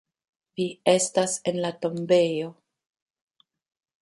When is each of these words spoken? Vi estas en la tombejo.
Vi 0.59 0.65
estas 0.93 1.37
en 1.51 1.61
la 1.67 1.71
tombejo. 1.85 2.51